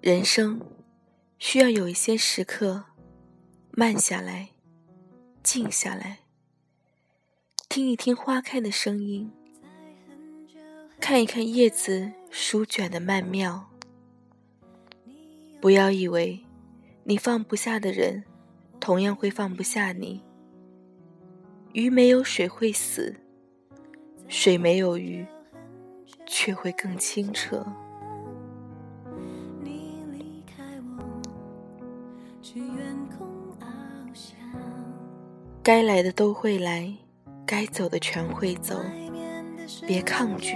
[0.00, 0.60] 人生
[1.40, 2.84] 需要有一些时刻
[3.72, 4.50] 慢下来，
[5.42, 6.20] 静下来，
[7.68, 9.28] 听一听花开的声音，
[11.00, 13.68] 看一看叶子舒卷的曼妙。
[15.60, 16.44] 不要以为
[17.02, 18.22] 你放不下的人，
[18.78, 20.22] 同样会放不下你。
[21.72, 23.16] 鱼没有水会死，
[24.28, 25.26] 水没有鱼
[26.24, 27.66] 却会更清澈。
[35.62, 36.90] 该来的都会来，
[37.44, 38.80] 该走的全会走。
[39.86, 40.54] 别抗拒，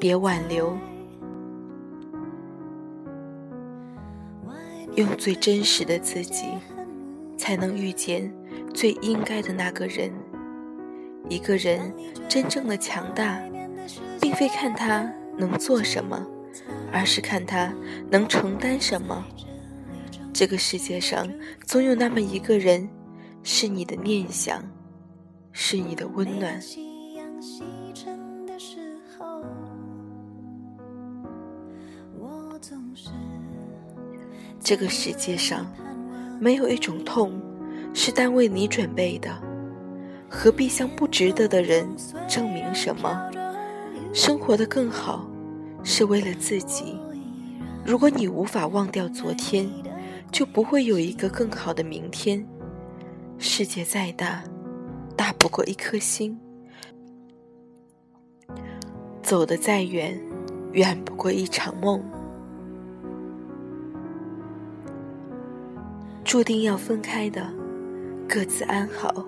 [0.00, 0.76] 别挽留，
[4.96, 6.46] 用最真实的自己，
[7.36, 8.32] 才能遇见
[8.74, 10.10] 最应该的那个人。
[11.28, 11.94] 一个人
[12.28, 13.40] 真正的强大，
[14.20, 16.26] 并非看他能做什么，
[16.92, 17.72] 而是看他
[18.10, 19.24] 能承担什么。
[20.38, 21.28] 这个世界上
[21.66, 22.88] 总有那么一个人，
[23.42, 24.62] 是你的念想，
[25.50, 26.62] 是你的温暖。
[34.60, 35.66] 这个世界上
[36.38, 37.32] 没有一种痛
[37.92, 39.36] 是单为你准备的，
[40.28, 41.84] 何必向不值得的人
[42.28, 43.28] 证明什么？
[44.14, 45.28] 生活的更好
[45.82, 46.96] 是为了自己。
[47.84, 49.68] 如果你无法忘掉昨天。
[50.30, 52.46] 就不会有一个更好的明天。
[53.38, 54.42] 世界再大，
[55.16, 56.36] 大不过一颗心；
[59.22, 60.20] 走得再远，
[60.72, 62.02] 远不过一场梦。
[66.24, 67.48] 注定要分开的，
[68.28, 69.24] 各自安好。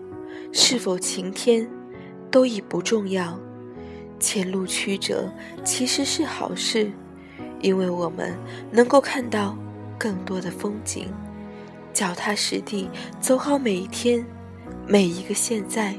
[0.53, 1.69] 是否晴天，
[2.31, 3.39] 都已不重要。
[4.19, 5.33] 前路曲折，
[5.65, 6.91] 其实是好事，
[7.61, 8.37] 因为我们
[8.71, 9.57] 能够看到。
[10.01, 11.09] 更多的风景，
[11.93, 12.89] 脚踏实地
[13.21, 14.25] 走好每一天，
[14.87, 15.95] 每一个现在，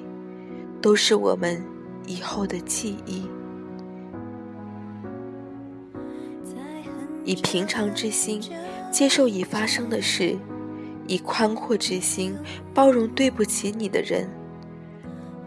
[0.81, 1.63] 都是我们
[2.07, 3.27] 以后的记忆。
[7.23, 8.41] 以平常之心
[8.91, 10.35] 接受已发生的事，
[11.05, 12.35] 以宽阔之心
[12.73, 14.27] 包容对不起你的人。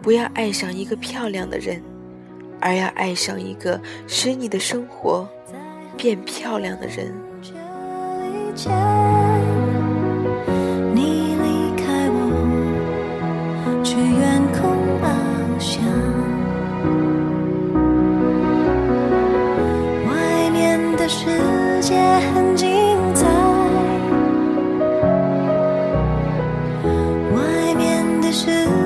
[0.00, 1.82] 不要爱上一个漂亮的人，
[2.60, 5.28] 而要爱上一个使你的生活
[5.96, 7.12] 变漂亮的人。
[8.54, 8.72] 见
[10.94, 12.22] 你离开我
[13.82, 14.70] 去远空
[15.02, 15.04] 翱
[15.58, 15.82] 翔。
[20.06, 21.26] 外面的世
[21.80, 21.98] 界
[22.32, 22.68] 很精
[23.14, 23.26] 彩。
[27.34, 28.83] 外面的世